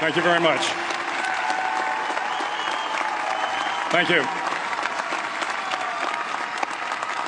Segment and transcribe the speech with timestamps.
[0.00, 0.60] Thank you very much.
[3.90, 4.22] Thank you.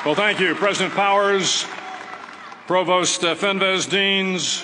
[0.05, 1.65] Well, thank you, President Powers,
[2.67, 4.63] Provost uh, Fenves, deans,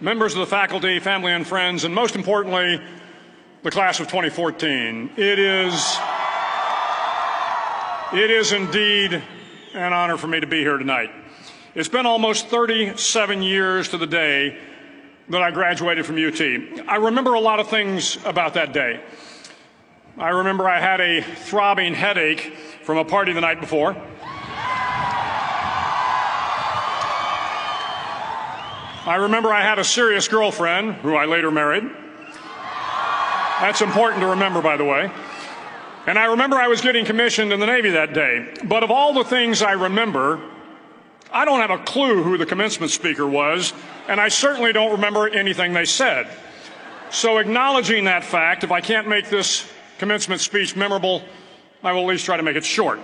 [0.00, 2.80] members of the faculty, family, and friends, and most importantly,
[3.62, 5.10] the class of 2014.
[5.18, 5.98] It is,
[8.14, 9.22] it is indeed
[9.74, 11.10] an honor for me to be here tonight.
[11.74, 14.58] It's been almost 37 years to the day
[15.32, 16.40] that I graduated from UT.
[16.86, 19.00] I remember a lot of things about that day.
[20.18, 22.52] I remember I had a throbbing headache
[22.82, 23.96] from a party the night before.
[29.04, 31.84] I remember I had a serious girlfriend who I later married.
[33.58, 35.10] That's important to remember, by the way.
[36.06, 38.52] And I remember I was getting commissioned in the Navy that day.
[38.64, 40.42] But of all the things I remember,
[41.32, 43.72] I don't have a clue who the commencement speaker was,
[44.12, 46.28] and I certainly don't remember anything they said.
[47.08, 49.66] So, acknowledging that fact, if I can't make this
[49.96, 51.22] commencement speech memorable,
[51.82, 53.00] I will at least try to make it short.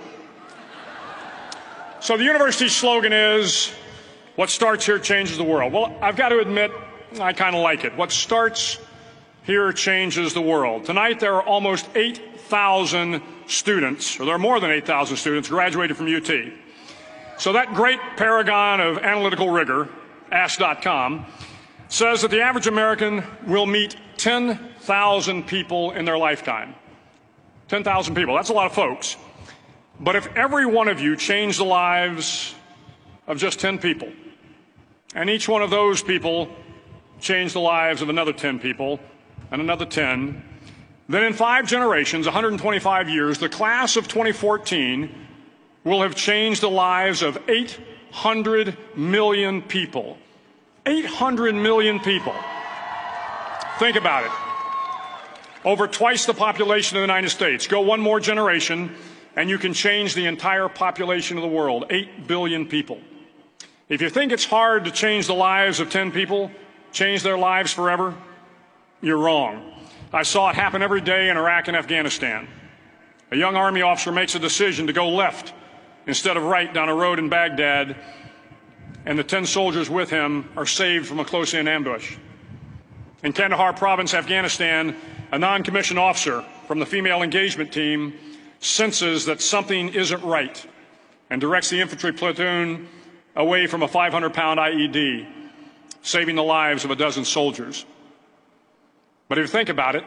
[1.99, 3.73] So, the university's slogan is
[4.35, 5.73] What starts here changes the world.
[5.73, 6.71] Well, I've got to admit,
[7.19, 7.97] I kind of like it.
[7.97, 8.77] What starts
[9.43, 10.85] here changes the world.
[10.85, 16.05] Tonight, there are almost 8,000 students, or there are more than 8,000 students graduated from
[16.07, 16.29] UT.
[17.37, 19.89] So that great paragon of analytical rigor,
[20.31, 21.25] Ask.com,
[21.87, 26.75] says that the average American will meet 10,000 people in their lifetime.
[27.69, 28.35] 10,000 people.
[28.35, 29.17] That's a lot of folks.
[29.99, 32.55] But if every one of you changed the lives
[33.27, 34.11] of just 10 people,
[35.13, 36.49] and each one of those people
[37.19, 38.99] changed the lives of another 10 people,
[39.51, 40.43] and another 10,
[41.09, 45.09] then in five generations, 125 years, the class of 2014
[45.83, 47.37] will have changed the lives of
[48.09, 50.17] 800 million people.
[50.85, 52.33] 800 million people.
[53.77, 54.31] Think about it.
[55.63, 57.67] Over twice the population of the United States.
[57.67, 58.95] Go one more generation,
[59.35, 62.99] and you can change the entire population of the world 8 billion people.
[63.89, 66.51] If you think it's hard to change the lives of 10 people,
[66.91, 68.15] change their lives forever,
[69.01, 69.73] you're wrong.
[70.11, 72.47] I saw it happen every day in Iraq and Afghanistan.
[73.31, 75.53] A young Army officer makes a decision to go left
[76.09, 77.95] instead of right down a road in Baghdad,
[79.05, 82.17] and the 10 soldiers with him are saved from a close in ambush.
[83.21, 84.95] In Kandahar province, Afghanistan,
[85.31, 88.15] a non commissioned officer from the female engagement team
[88.59, 90.65] senses that something isn't right
[91.29, 92.87] and directs the infantry platoon
[93.35, 95.27] away from a 500 pound IED,
[96.01, 97.85] saving the lives of a dozen soldiers.
[99.27, 100.03] But if you think about it,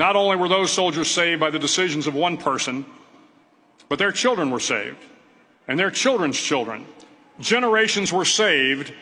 [0.00, 2.84] not only were those soldiers saved by the decisions of one person,
[3.88, 4.98] but their children were saved
[5.68, 6.86] and their children's children.
[7.40, 8.92] Generations were saved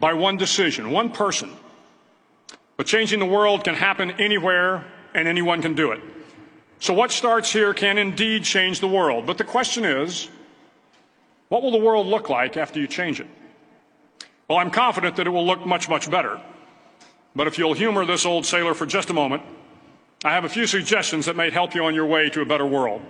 [0.00, 1.50] by one decision, one person.
[2.76, 6.00] But changing the world can happen anywhere and anyone can do it.
[6.80, 9.26] So what starts here can indeed change the world.
[9.26, 10.28] But the question is,
[11.48, 13.28] what will the world look like after you change it?
[14.48, 16.40] Well, I'm confident that it will look much, much better.
[17.36, 19.42] But if you'll humor this old sailor for just a moment,
[20.24, 22.66] I have a few suggestions that may help you on your way to a better
[22.66, 23.02] world.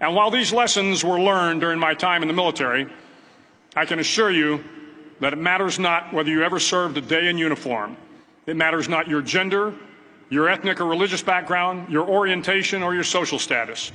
[0.00, 2.86] And while these lessons were learned during my time in the military,
[3.74, 4.62] I can assure you
[5.20, 7.96] that it matters not whether you ever served a day in uniform.
[8.46, 9.74] It matters not your gender,
[10.30, 13.92] your ethnic or religious background, your orientation, or your social status.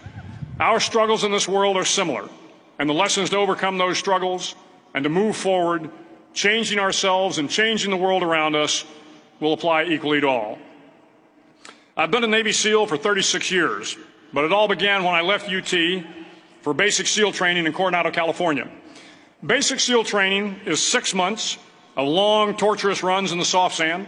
[0.59, 2.29] Our struggles in this world are similar,
[2.79, 4.55] and the lessons to overcome those struggles
[4.93, 5.89] and to move forward,
[6.33, 8.85] changing ourselves and changing the world around us,
[9.39, 10.57] will apply equally to all.
[11.97, 13.97] I've been a Navy SEAL for 36 years.
[14.33, 16.03] But it all began when I left UT
[16.61, 18.69] for basic SEAL training in Coronado, California.
[19.45, 21.57] Basic SEAL training is six months
[21.95, 24.07] of long, torturous runs in the soft sand,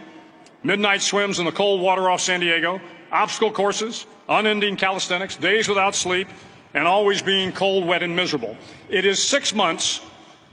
[0.64, 2.82] midnight swims in the cold water off San Diego,
[3.12, 6.28] obstacle courses, unending calisthenics, days without sleep,
[6.74, 8.58] and always being cold, wet, and miserable.
[8.90, 10.02] It is six months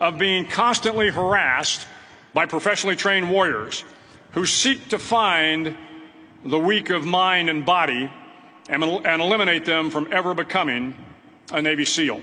[0.00, 1.87] of being constantly harassed
[2.34, 3.84] by professionally trained warriors
[4.33, 5.77] who seek to find
[6.44, 8.10] the weak of mind and body
[8.68, 10.94] and, and eliminate them from ever becoming
[11.53, 12.20] a Navy SEAL.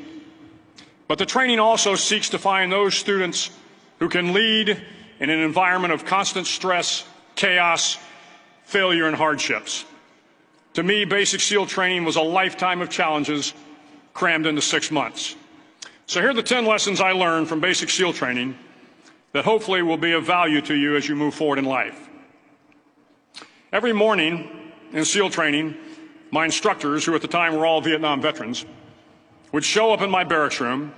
[1.07, 3.49] But the training also seeks to find those students
[3.99, 4.69] who can lead
[5.19, 7.05] in an environment of constant stress,
[7.35, 7.97] chaos,
[8.63, 9.85] failure, and hardships.
[10.73, 13.53] To me, basic SEAL training was a lifetime of challenges
[14.13, 15.35] crammed into six months.
[16.05, 18.57] So here are the 10 lessons I learned from basic SEAL training
[19.31, 22.07] that hopefully will be of value to you as you move forward in life.
[23.71, 25.75] Every morning in SEAL training,
[26.31, 28.65] my instructors, who at the time were all Vietnam veterans,
[29.51, 30.93] would show up in my barracks room,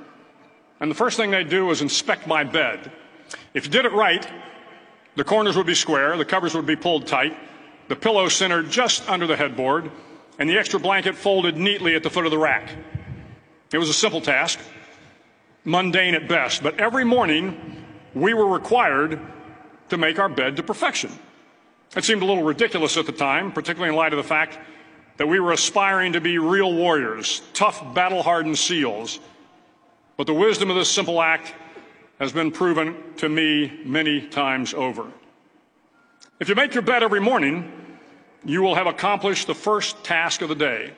[0.80, 2.92] and the first thing they'd do was inspect my bed.
[3.54, 4.28] If you did it right,
[5.16, 7.38] the corners would be square, the covers would be pulled tight,
[7.88, 9.92] the pillow centered just under the headboard,
[10.40, 12.72] and the extra blanket folded neatly at the foot of the rack.
[13.72, 14.60] It was a simple task,
[15.64, 19.20] mundane at best, but every morning we were required
[19.90, 21.12] to make our bed to perfection.
[21.96, 24.58] It seemed a little ridiculous at the time, particularly in light of the fact
[25.22, 29.20] that we were aspiring to be real warriors, tough, battle hardened SEALs.
[30.18, 31.54] But the wisdom of this simple act
[32.18, 35.06] has been proven to me many times over.
[36.40, 37.72] If you make your bed every morning,
[38.46, 40.92] you will have accomplished the first task of the day.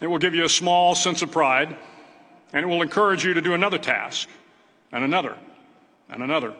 [0.00, 1.76] It will give you a small sense of pride,
[2.52, 4.28] and it will encourage you to do another task,
[4.90, 5.36] and another,
[6.08, 6.52] and another.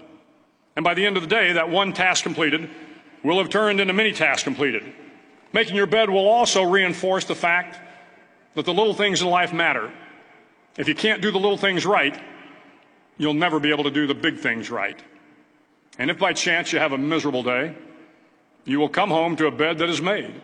[0.76, 2.70] And by the end of the day, that one task completed
[3.24, 4.84] will have turned into many tasks completed.
[5.52, 7.78] Making your bed will also reinforce the fact
[8.54, 9.92] that the little things in life matter.
[10.76, 12.18] If you can't do the little things right,
[13.18, 15.00] you'll never be able to do the big things right.
[15.98, 17.74] And if by chance you have a miserable day,
[18.64, 20.40] you will come home to a bed that is made,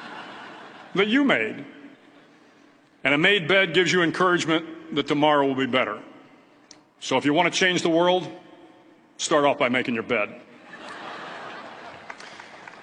[0.94, 1.64] that you made.
[3.04, 6.00] And a made bed gives you encouragement that tomorrow will be better.
[7.00, 8.30] So if you want to change the world,
[9.16, 10.40] start off by making your bed.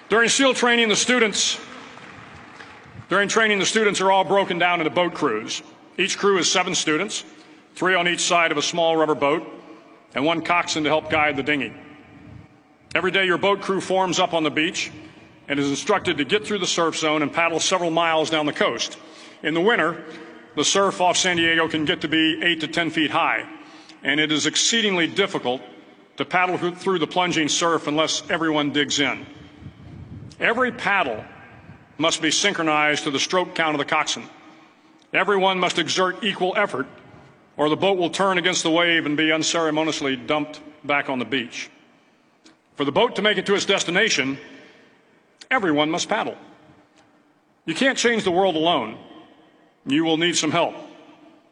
[0.08, 1.58] During SEAL training, the students,
[3.08, 5.64] during training, the students are all broken down into boat crews.
[5.98, 7.24] Each crew is seven students,
[7.74, 9.44] three on each side of a small rubber boat,
[10.14, 11.74] and one coxswain to help guide the dinghy.
[12.94, 14.92] Every day, your boat crew forms up on the beach
[15.48, 18.52] and is instructed to get through the surf zone and paddle several miles down the
[18.52, 18.96] coast.
[19.42, 20.04] In the winter,
[20.54, 23.44] the surf off San Diego can get to be 8 to 10 feet high,
[24.04, 25.62] and it is exceedingly difficult
[26.16, 29.26] to paddle through the plunging surf unless everyone digs in.
[30.38, 31.24] Every paddle
[31.98, 34.28] must be synchronized to the stroke count of the coxswain.
[35.12, 36.86] Everyone must exert equal effort,
[37.56, 41.24] or the boat will turn against the wave and be unceremoniously dumped back on the
[41.24, 41.70] beach.
[42.74, 44.36] For the boat to make it to its destination,
[45.50, 46.36] everyone must paddle.
[47.64, 48.98] You can't change the world alone.
[49.86, 50.74] You will need some help.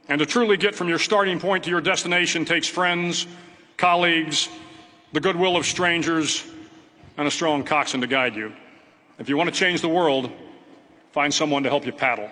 [0.09, 3.27] And to truly get from your starting point to your destination takes friends,
[3.79, 4.51] colleagues,
[5.15, 6.45] the goodwill of strangers,
[7.17, 8.53] and a strong coxswain to guide you.
[9.19, 10.31] If you want to change the world,
[11.13, 12.29] find someone to help you paddle.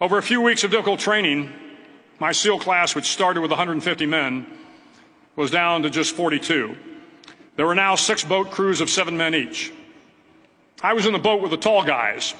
[0.00, 1.52] Over a few weeks of difficult training,
[2.18, 4.46] my SEAL class, which started with 150 men,
[5.36, 6.76] was down to just 42.
[7.56, 9.72] There were now six boat crews of seven men each.
[10.82, 12.34] I was in the boat with the tall guys,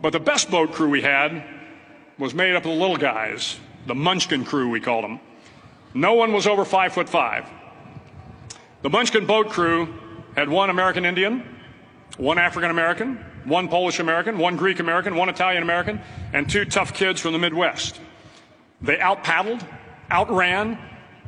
[0.00, 1.44] but the best boat crew we had
[2.18, 5.20] was made up of the little guys, the Munchkin crew, we called them.
[5.92, 7.48] No one was over five foot five.
[8.82, 9.94] The Munchkin boat crew
[10.36, 11.42] had one American Indian,
[12.16, 16.00] one African American, one Polish American, one Greek American, one Italian American,
[16.32, 18.00] and two tough kids from the Midwest.
[18.80, 19.64] They out paddled,
[20.10, 20.78] outran,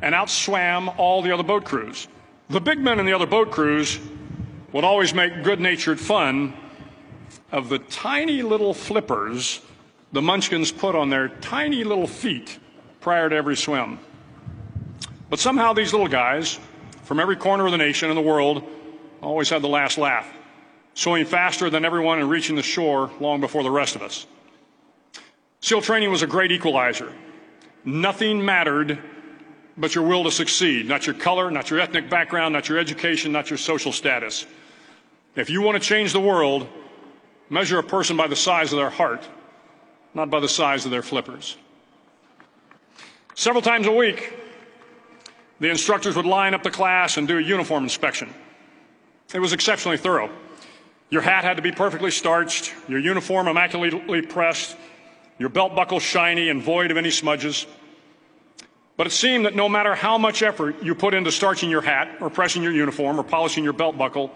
[0.01, 2.07] and outswam all the other boat crews.
[2.49, 3.99] The big men in the other boat crews
[4.71, 6.53] would always make good natured fun
[7.51, 9.61] of the tiny little flippers
[10.11, 12.59] the munchkins put on their tiny little feet
[13.01, 13.99] prior to every swim.
[15.29, 16.59] But somehow these little guys
[17.03, 18.63] from every corner of the nation and the world
[19.21, 20.27] always had the last laugh,
[20.93, 24.25] swimming faster than everyone and reaching the shore long before the rest of us.
[25.61, 27.11] SEAL training was a great equalizer.
[27.83, 28.99] Nothing mattered
[29.77, 33.31] but your will to succeed, not your color, not your ethnic background, not your education,
[33.31, 34.45] not your social status.
[35.35, 36.67] If you want to change the world,
[37.49, 39.27] measure a person by the size of their heart,
[40.13, 41.57] not by the size of their flippers.
[43.35, 44.33] Several times a week,
[45.59, 48.33] the instructors would line up the class and do a uniform inspection.
[49.33, 50.29] It was exceptionally thorough.
[51.09, 54.75] Your hat had to be perfectly starched, your uniform immaculately pressed,
[55.37, 57.65] your belt buckle shiny and void of any smudges.
[58.97, 62.17] But it seemed that no matter how much effort you put into starching your hat
[62.19, 64.33] or pressing your uniform or polishing your belt buckle,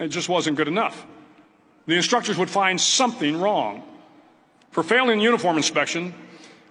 [0.00, 1.06] it just wasn't good enough.
[1.86, 3.84] The instructors would find something wrong.
[4.72, 6.14] For failing uniform inspection,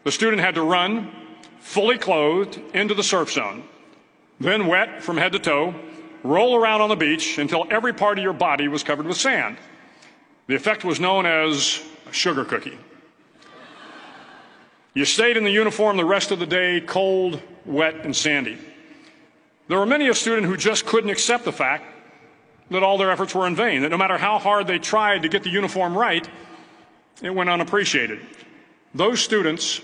[0.04, 1.12] the student had to run
[1.60, 3.64] fully clothed into the surf zone,
[4.40, 5.76] then wet from head to toe,
[6.24, 9.58] roll around on the beach until every part of your body was covered with sand.
[10.48, 12.78] The effect was known as a sugar cookie.
[14.94, 18.58] You stayed in the uniform the rest of the day, cold, wet, and sandy.
[19.68, 21.86] There were many a student who just couldn't accept the fact
[22.72, 25.30] that all their efforts were in vain, that no matter how hard they tried to
[25.30, 26.28] get the uniform right,
[27.22, 28.20] it went unappreciated.
[28.94, 29.82] Those students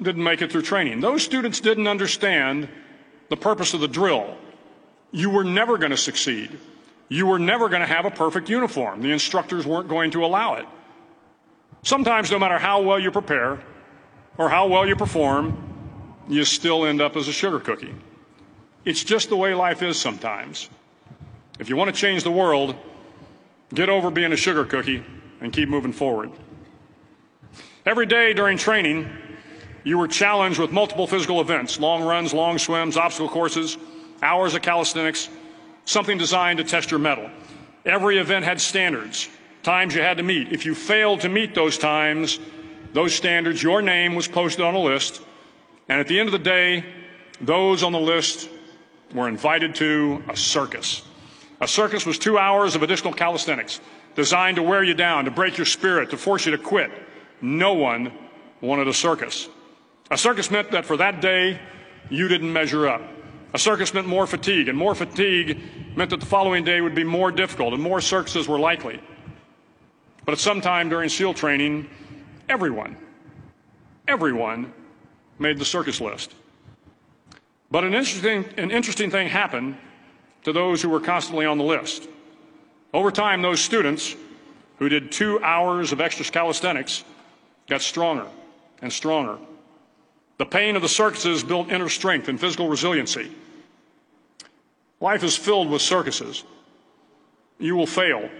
[0.00, 1.00] didn't make it through training.
[1.00, 2.68] Those students didn't understand
[3.28, 4.36] the purpose of the drill.
[5.10, 6.58] You were never going to succeed.
[7.08, 9.00] You were never going to have a perfect uniform.
[9.00, 10.66] The instructors weren't going to allow it.
[11.82, 13.60] Sometimes, no matter how well you prepare,
[14.36, 15.56] or how well you perform,
[16.28, 17.94] you still end up as a sugar cookie.
[18.84, 20.68] It's just the way life is sometimes.
[21.58, 22.76] If you want to change the world,
[23.74, 25.04] get over being a sugar cookie
[25.40, 26.30] and keep moving forward.
[27.84, 29.10] Every day during training,
[29.82, 33.76] you were challenged with multiple physical events long runs, long swims, obstacle courses,
[34.22, 35.28] hours of calisthenics,
[35.84, 37.30] something designed to test your mettle.
[37.84, 39.28] Every event had standards,
[39.62, 40.52] times you had to meet.
[40.52, 42.38] If you failed to meet those times,
[42.92, 45.20] those standards, your name was posted on a list.
[45.88, 46.84] And at the end of the day,
[47.40, 48.48] those on the list
[49.14, 51.02] were invited to a circus.
[51.60, 53.80] A circus was two hours of additional calisthenics
[54.14, 56.90] designed to wear you down, to break your spirit, to force you to quit.
[57.40, 58.12] No one
[58.60, 59.48] wanted a circus.
[60.10, 61.60] A circus meant that for that day,
[62.10, 63.02] you didn't measure up.
[63.54, 65.60] A circus meant more fatigue, and more fatigue
[65.96, 69.00] meant that the following day would be more difficult, and more circuses were likely.
[70.24, 71.88] But at some time during SEAL training,
[72.48, 72.96] everyone,
[74.06, 74.72] everyone
[75.38, 76.34] made the circus list.
[77.70, 79.76] But an interesting, an interesting thing happened
[80.44, 82.08] to those who were constantly on the list.
[82.92, 84.16] Over time, those students
[84.78, 87.04] who did two hours of extra calisthenics
[87.68, 88.26] got stronger
[88.80, 89.38] and stronger.
[90.38, 93.30] The pain of the circuses built inner strength and physical resiliency.
[95.00, 96.44] Life is filled with circuses.
[97.58, 98.30] You will fail.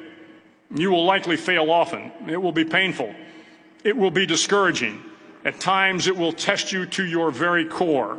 [0.75, 2.13] You will likely fail often.
[2.29, 3.15] It will be painful.
[3.85, 5.03] It will be discouraging.
[5.45, 8.19] At times, it will test you to your very core.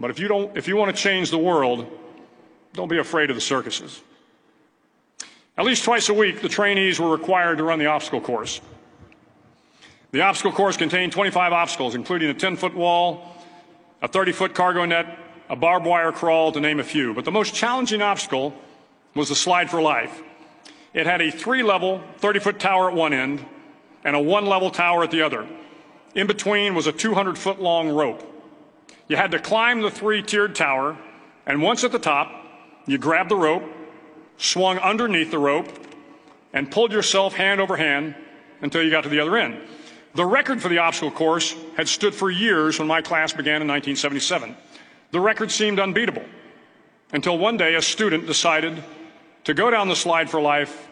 [0.00, 1.86] But if you, don't, if you want to change the world,
[2.74, 4.02] don't be afraid of the circuses.
[5.56, 8.60] At least twice a week, the trainees were required to run the obstacle course.
[10.10, 13.34] The obstacle course contained 25 obstacles, including a 10 foot wall,
[14.00, 15.18] a 30 foot cargo net,
[15.50, 17.14] a barbed wire crawl, to name a few.
[17.14, 18.54] But the most challenging obstacle
[19.14, 20.22] was the slide for life.
[20.94, 23.44] It had a three level, 30 foot tower at one end
[24.04, 25.46] and a one level tower at the other.
[26.14, 28.24] In between was a 200 foot long rope.
[29.08, 30.96] You had to climb the three tiered tower,
[31.46, 32.32] and once at the top,
[32.86, 33.64] you grabbed the rope,
[34.38, 35.68] swung underneath the rope,
[36.52, 38.14] and pulled yourself hand over hand
[38.62, 39.60] until you got to the other end.
[40.14, 43.68] The record for the obstacle course had stood for years when my class began in
[43.68, 44.56] 1977.
[45.10, 46.24] The record seemed unbeatable
[47.12, 48.82] until one day a student decided
[49.44, 50.88] to go down the slide for life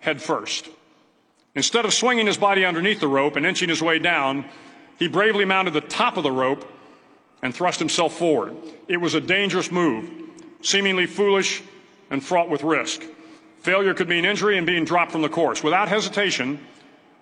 [0.00, 0.68] head first.
[1.54, 4.44] Instead of swinging his body underneath the rope and inching his way down,
[4.98, 6.70] he bravely mounted the top of the rope
[7.42, 8.56] and thrust himself forward.
[8.86, 10.10] It was a dangerous move,
[10.62, 11.62] seemingly foolish
[12.10, 13.02] and fraught with risk.
[13.60, 15.62] Failure could mean injury and being dropped from the course.
[15.62, 16.60] Without hesitation,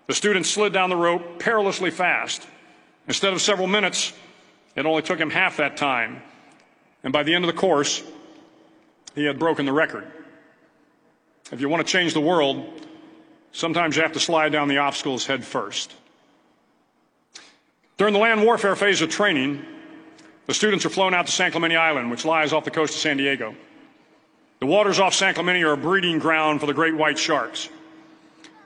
[0.08, 2.44] the student slid down the rope perilously fast.
[3.06, 4.12] Instead of several minutes,
[4.74, 6.22] it only took him half that time.
[7.04, 8.02] And by the end of the course,
[9.14, 10.10] he had broken the record.
[11.52, 12.86] If you want to change the world,
[13.52, 15.94] sometimes you have to slide down the obstacles head first.
[17.98, 19.64] During the land warfare phase of training,
[20.46, 23.00] the students are flown out to San Clemente Island, which lies off the coast of
[23.00, 23.54] San Diego.
[24.60, 27.68] The waters off San Clemente are a breeding ground for the great white sharks.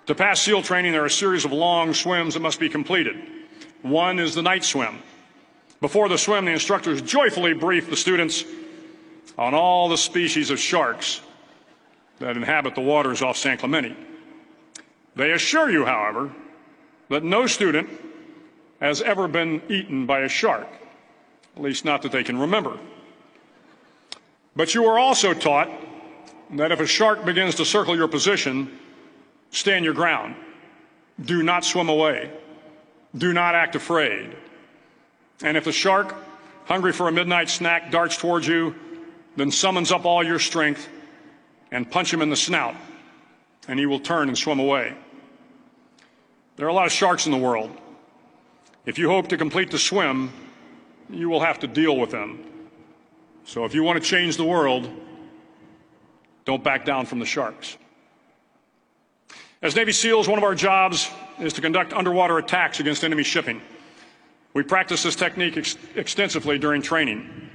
[0.06, 3.16] To pass SEAL training, there are a series of long swims that must be completed.
[3.82, 4.99] One is the night swim.
[5.80, 8.44] Before the swim, the instructors joyfully brief the students
[9.38, 11.21] on all the species of sharks
[12.18, 13.97] that inhabit the waters off San Clemente.
[15.14, 16.32] They assure you, however,
[17.09, 17.88] that no student
[18.80, 20.66] has ever been eaten by a shark,
[21.56, 22.78] at least not that they can remember.
[24.56, 25.71] But you are also taught
[26.50, 28.78] that if a shark begins to circle your position,
[29.52, 30.35] Stand your ground.
[31.21, 32.30] Do not swim away.
[33.16, 34.35] Do not act afraid.
[35.42, 36.14] And if the shark,
[36.64, 38.75] hungry for a midnight snack, darts towards you,
[39.37, 40.88] then summons up all your strength
[41.71, 42.75] and punch him in the snout,
[43.68, 44.94] and he will turn and swim away.
[46.56, 47.71] There are a lot of sharks in the world.
[48.85, 50.32] If you hope to complete the swim,
[51.11, 52.44] you will have to deal with them.
[53.44, 54.88] So if you want to change the world,
[56.44, 57.76] don't back down from the sharks.
[59.62, 63.62] As Navy SEALs, one of our jobs is to conduct underwater attacks against enemy shipping.
[64.54, 67.49] We practice this technique ex extensively during training.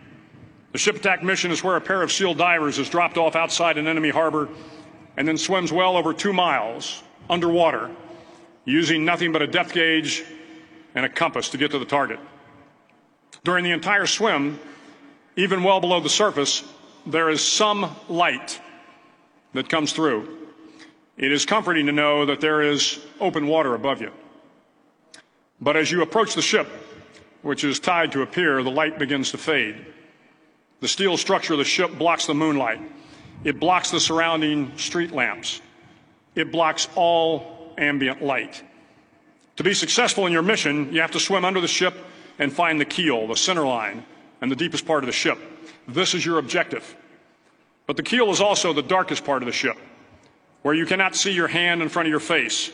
[0.72, 3.78] The ship attack mission is where a pair of SEAL divers is dropped off outside
[3.78, 4.48] an enemy harbor
[5.18, 7.92] and then swims well over two miles underwater
[8.64, 10.24] using nothing but a depth gauge
[10.96, 12.20] and a compass to get to the target.
[13.44, 14.60] During the entire swim,
[15.36, 16.64] even well below the surface,
[17.06, 18.62] there is some light
[19.54, 20.37] that comes through.
[21.17, 24.12] It is comforting to know that there is open water above you.
[25.59, 26.67] But as you approach the ship,
[27.41, 29.83] which is tied to a pier, the light begins to fade.
[30.79, 32.79] The steel structure of the ship blocks the moonlight.
[33.43, 35.62] It blocks the surrounding street lamps.
[36.36, 38.63] It blocks all ambient light.
[39.55, 41.95] To be successful in your mission, you have to swim under the ship
[42.38, 44.05] and find the keel, the center line,
[44.41, 45.39] and the deepest part of the ship.
[45.88, 46.95] This is your objective.
[47.88, 49.77] But the keel is also the darkest part of the ship,
[50.62, 52.72] where you cannot see your hand in front of your face,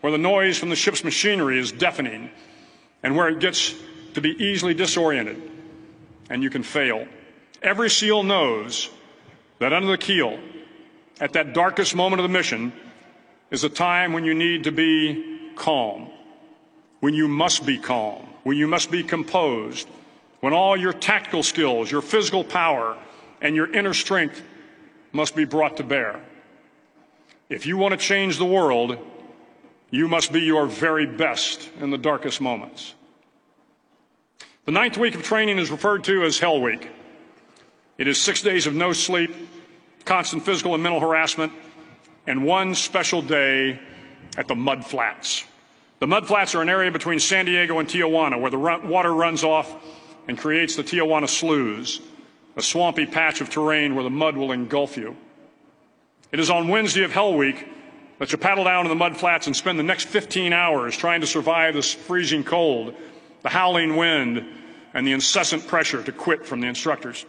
[0.00, 2.30] where the noise from the ship's machinery is deafening,
[3.02, 3.74] and where it gets
[4.14, 5.40] to be easily disoriented,
[6.30, 7.06] and you can fail.
[7.62, 8.90] Every SEAL knows
[9.58, 10.38] that under the keel,
[11.20, 12.72] at that darkest moment of the mission,
[13.50, 16.10] is a time when you need to be calm,
[17.00, 19.88] when you must be calm, when you must be composed,
[20.40, 22.96] when all your tactical skills, your physical power,
[23.40, 24.42] and your inner strength
[25.12, 26.20] must be brought to bear.
[27.52, 28.96] If you want to change the world,
[29.90, 32.94] you must be your very best in the darkest moments.
[34.64, 36.88] The ninth week of training is referred to as Hell Week.
[37.98, 39.34] It is six days of no sleep,
[40.06, 41.52] constant physical and mental harassment,
[42.26, 43.78] and one special day
[44.38, 45.44] at the Mud Flats.
[45.98, 49.12] The Mud Flats are an area between San Diego and Tijuana where the run water
[49.12, 49.76] runs off
[50.26, 52.00] and creates the Tijuana Sloughs,
[52.56, 55.18] a swampy patch of terrain where the mud will engulf you.
[56.32, 57.68] It is on Wednesday of Hell Week
[58.18, 61.20] that you paddle down to the mud flats and spend the next 15 hours trying
[61.20, 62.94] to survive this freezing cold,
[63.42, 64.46] the howling wind,
[64.94, 67.26] and the incessant pressure to quit from the instructors.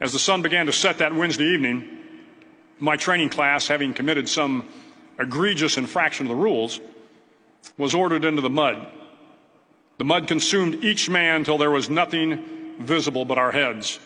[0.00, 2.00] As the sun began to set that Wednesday evening,
[2.80, 4.68] my training class, having committed some
[5.20, 6.80] egregious infraction of the rules,
[7.78, 8.88] was ordered into the mud.
[9.98, 14.00] The mud consumed each man till there was nothing visible but our heads.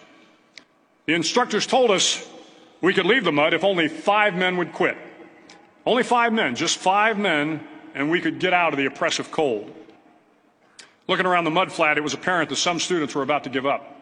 [1.07, 2.23] The instructors told us
[2.81, 4.97] we could leave the mud if only five men would quit.
[5.85, 9.73] Only five men, just five men, and we could get out of the oppressive cold.
[11.09, 13.67] Looking around the mud flat, it was apparent that some students were about to give
[13.67, 13.93] up.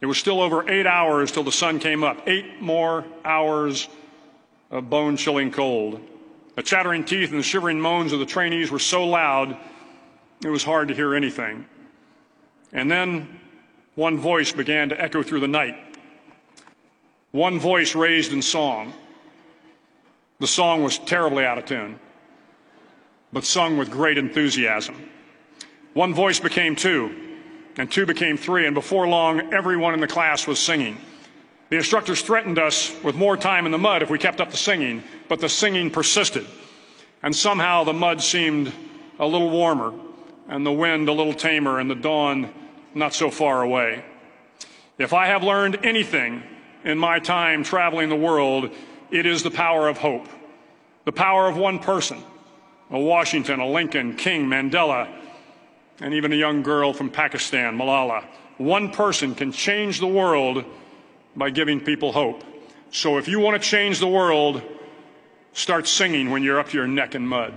[0.00, 2.28] It was still over eight hours till the sun came up.
[2.28, 3.88] Eight more hours
[4.70, 6.00] of bone chilling cold.
[6.56, 9.56] The chattering teeth and the shivering moans of the trainees were so loud
[10.44, 11.66] it was hard to hear anything.
[12.72, 13.40] And then
[13.94, 15.76] one voice began to echo through the night.
[17.32, 18.92] One voice raised in song.
[20.38, 21.98] The song was terribly out of tune,
[23.32, 25.08] but sung with great enthusiasm.
[25.94, 27.38] One voice became two,
[27.78, 30.98] and two became three, and before long, everyone in the class was singing.
[31.70, 34.58] The instructors threatened us with more time in the mud if we kept up the
[34.58, 36.46] singing, but the singing persisted.
[37.22, 38.70] And somehow the mud seemed
[39.18, 39.94] a little warmer,
[40.48, 42.52] and the wind a little tamer, and the dawn
[42.94, 44.04] not so far away.
[44.98, 46.42] If I have learned anything
[46.84, 48.70] in my time traveling the world,
[49.10, 50.28] it is the power of hope,
[51.04, 52.22] the power of one person
[52.92, 55.08] a Washington, a Lincoln, King, Mandela,
[56.00, 58.24] and even a young girl from Pakistan, Malala.
[58.58, 60.64] One person can change the world
[61.34, 62.44] by giving people hope.
[62.90, 64.60] So if you want to change the world,
[65.54, 67.54] start singing when you're up to your neck in mud.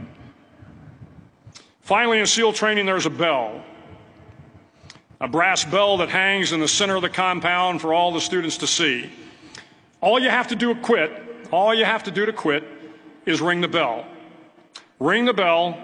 [1.82, 3.62] Finally, in SEAL training, there's a bell.
[5.26, 8.58] A brass bell that hangs in the center of the compound for all the students
[8.58, 9.10] to see.
[10.00, 12.64] All you have to do to quit all you have to do to quit
[13.26, 14.06] is ring the bell.
[15.00, 15.78] Ring the bell,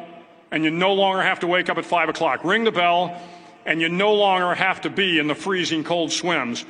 [0.51, 2.43] and you no longer have to wake up at 5 o'clock.
[2.43, 3.19] Ring the bell,
[3.65, 6.65] and you no longer have to be in the freezing cold swims.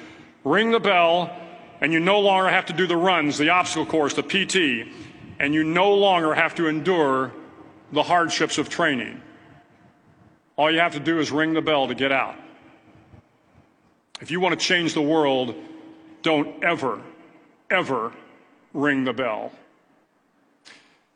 [0.46, 1.36] Ring the bell,
[1.82, 4.88] and you no longer have to do the runs, the obstacle course, the PT,
[5.40, 7.34] and you no longer have to endure
[7.92, 9.22] the hardships of training.
[10.56, 12.36] All you have to do is ring the bell to get out.
[14.22, 15.56] If you want to change the world,
[16.22, 17.02] don't ever,
[17.72, 18.14] ever
[18.74, 19.52] ring the bell.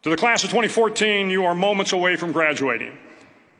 [0.01, 2.97] To the class of 2014, you are moments away from graduating,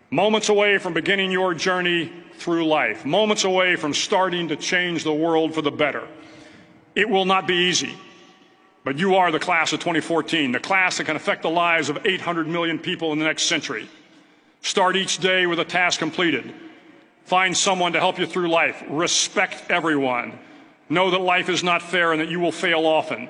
[0.10, 5.14] moments away from beginning your journey through life, moments away from starting to change the
[5.14, 6.08] world for the better.
[6.96, 7.96] It will not be easy,
[8.84, 12.06] but you are the class of 2014, the class that can affect the lives of
[12.06, 13.88] 800 million people in the next century.
[14.62, 16.54] Start each day with a task completed.
[17.26, 18.84] Find someone to help you through life.
[18.88, 20.40] Respect everyone.
[20.90, 23.28] Know that life is not fair and that you will fail often.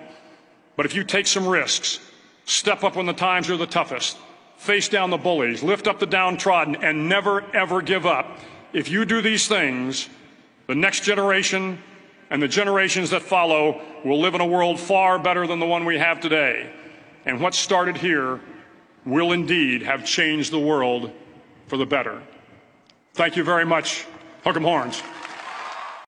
[0.75, 1.99] But if you take some risks,
[2.43, 4.17] step up when the times are the toughest,
[4.57, 8.39] face down the bullies, lift up the downtrodden, and never ever give up,
[8.73, 10.09] if you do these things,
[10.67, 11.81] the next generation
[12.29, 15.85] and the generations that follow will live in a world far better than the one
[15.85, 16.69] we have today.
[17.25, 18.41] And what started here
[19.05, 21.11] will indeed have changed the world
[21.67, 22.21] for the better.
[23.15, 24.05] Thank you very much.
[24.43, 25.01] Hook 'em horns.